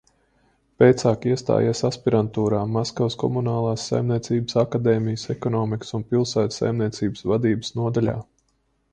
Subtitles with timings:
[0.83, 8.17] Pēcāk iestājies aspirantūrā Maskavas Komunālās saimniecības akadēmijas Ekonomikas un pilsētu saimniecības vadības nodaļā.